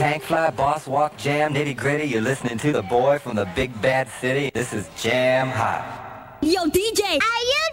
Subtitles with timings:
[0.00, 2.04] Tank fly, boss walk, jam, nitty gritty.
[2.04, 4.48] You're listening to the boy from the big bad city.
[4.54, 6.38] This is Jam Hot.
[6.40, 7.67] Yo, DJ, are you?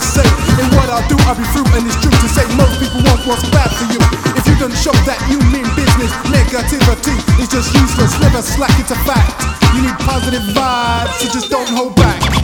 [0.00, 1.16] A say in what I do?
[1.28, 4.00] I'll be through, and it's true to say most people want what's bad for you.
[4.32, 8.16] If you don't show that you mean business, negativity is just useless.
[8.20, 9.28] Never slack, it's a fact.
[9.76, 12.39] You need positive vibes, so just don't hold back.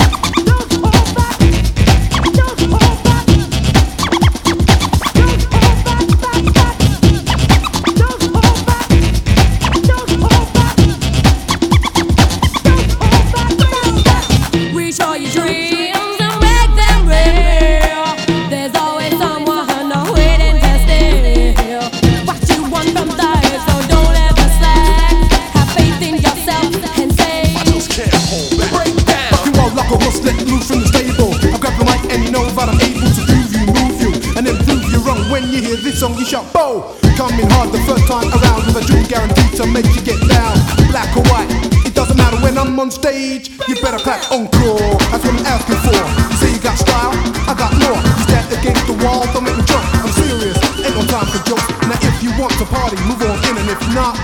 [37.17, 40.53] Coming hard the first time around with a dream guaranteed to make you get down.
[40.93, 41.49] Black or white,
[41.89, 43.49] it doesn't matter when I'm on stage.
[43.65, 45.01] You better clap encore.
[45.09, 45.97] That's what I'm asking for.
[45.97, 47.17] You say you got style,
[47.49, 47.97] I got more.
[47.97, 49.81] You stand against the wall, don't make me jump.
[50.05, 51.65] I'm serious, ain't no time for jokes.
[51.89, 54.21] Now if you want to party, move on in, and if not,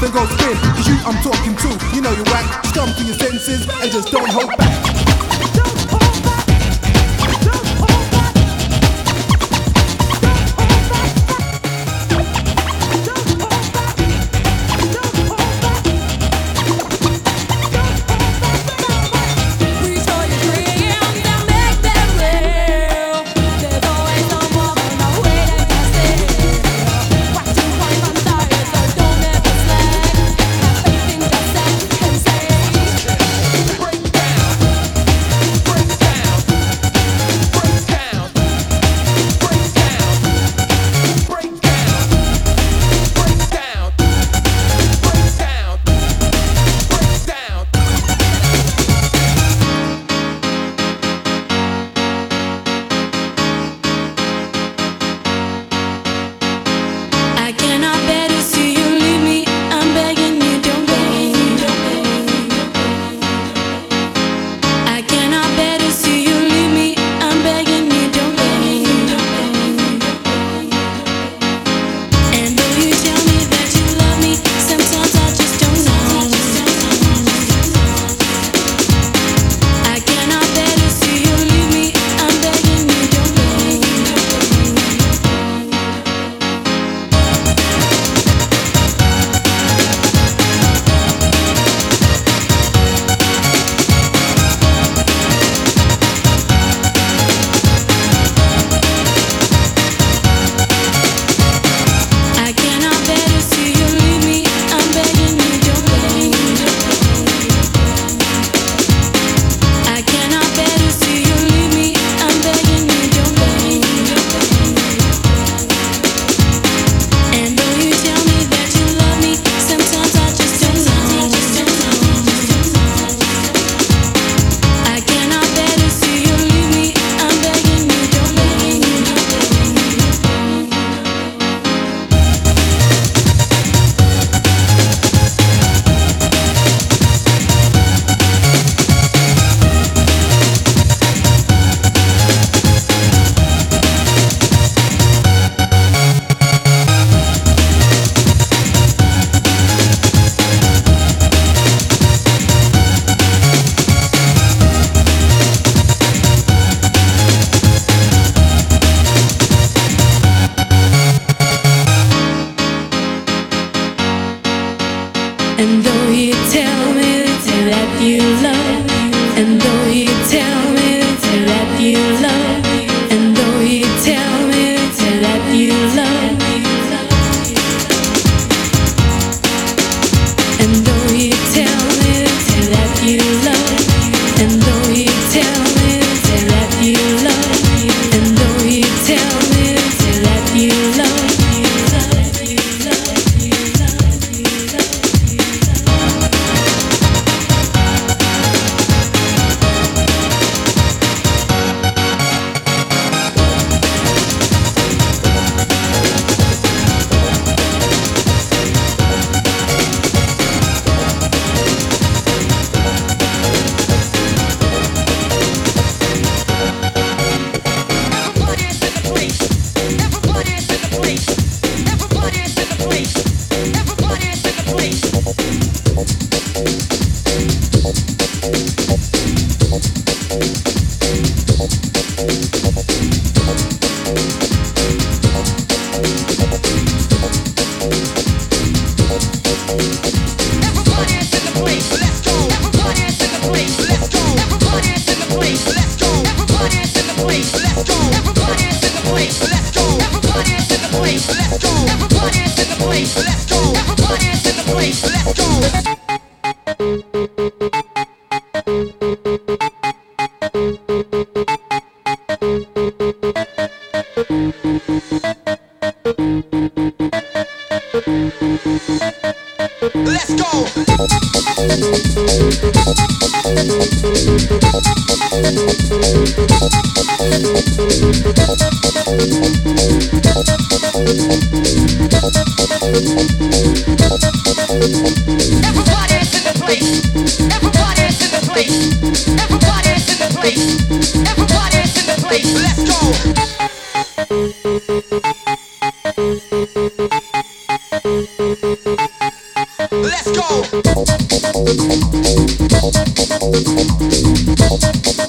[0.00, 0.56] then go spin.
[0.80, 1.68] It's you I'm talking to.
[1.92, 2.48] You know you whack.
[2.64, 4.63] Just come to your senses and just don't hold back.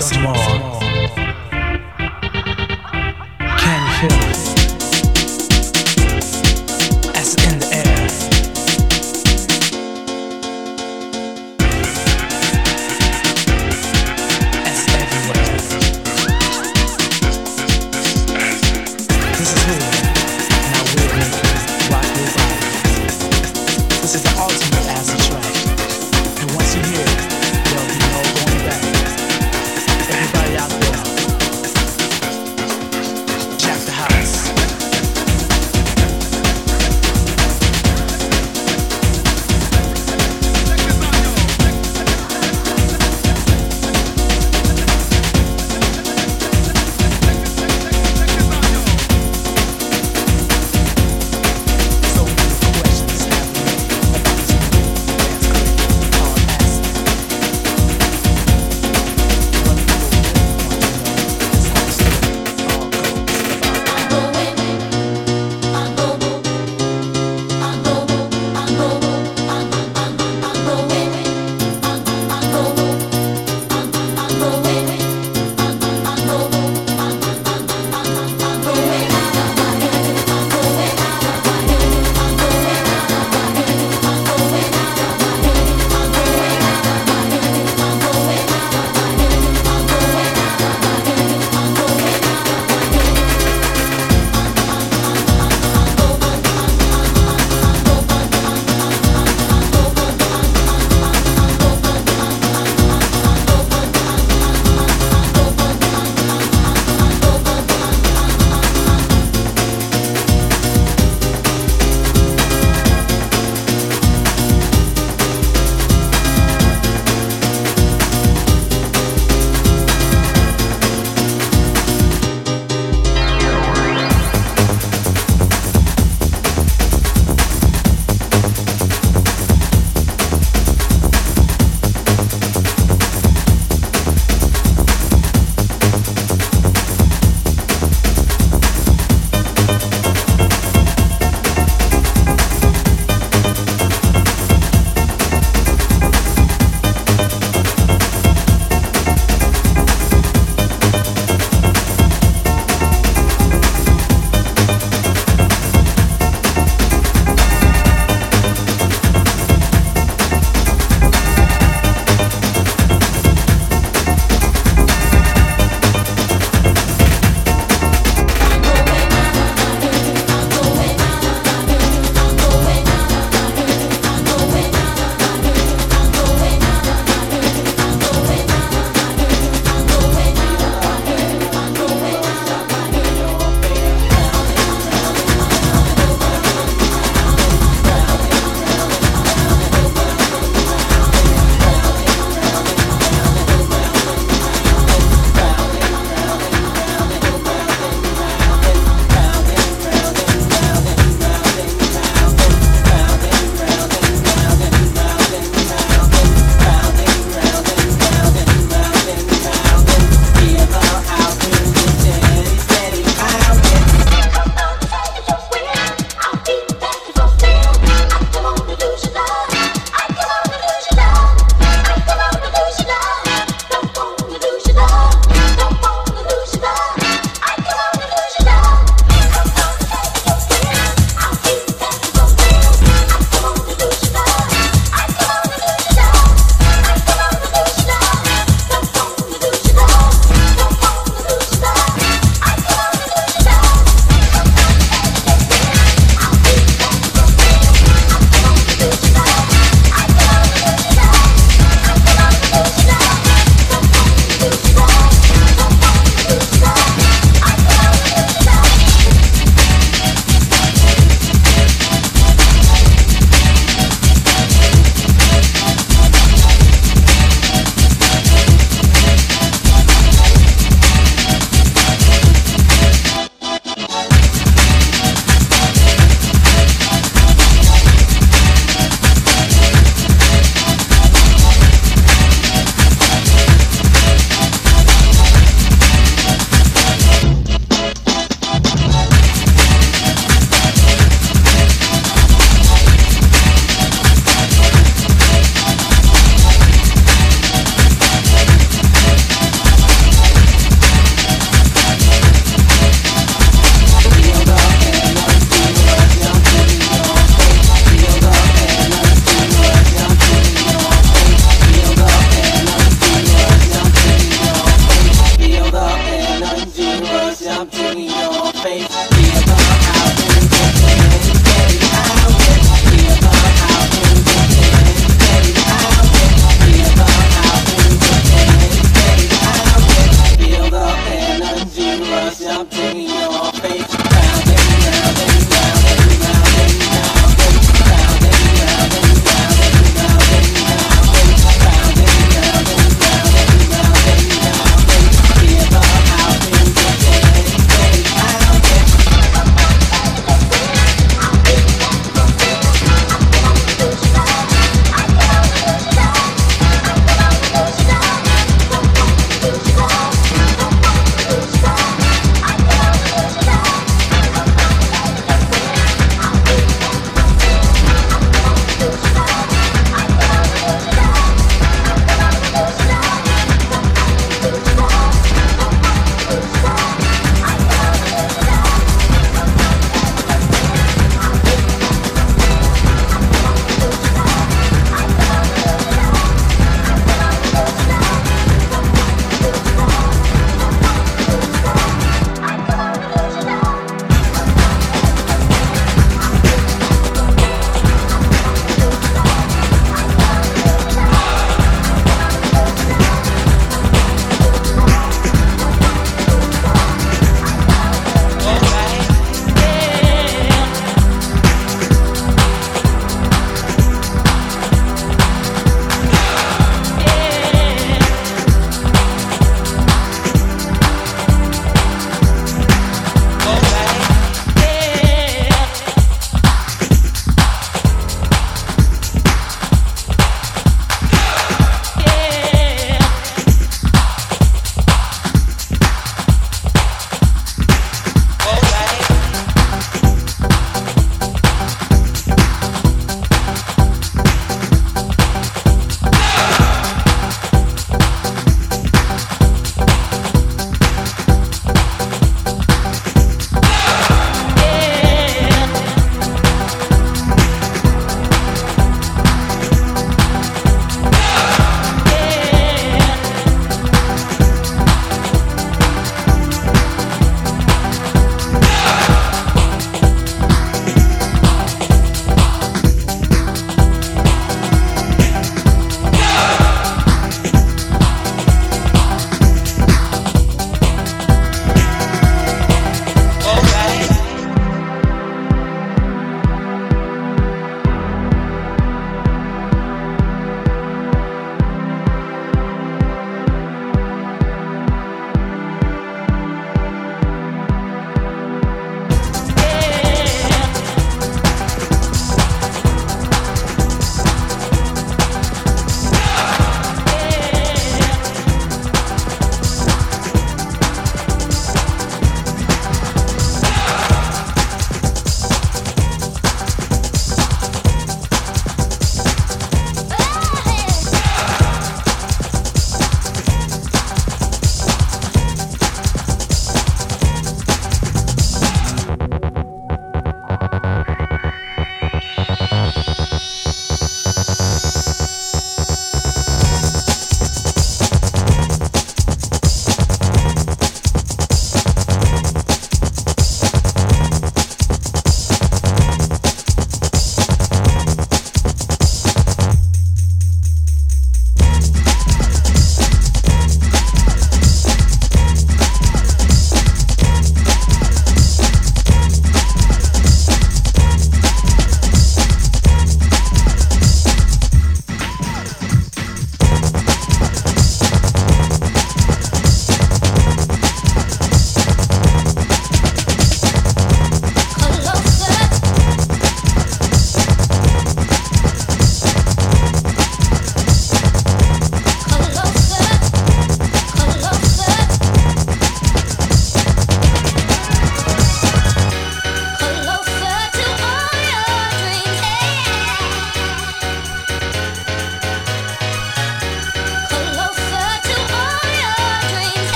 [0.00, 0.47] some more?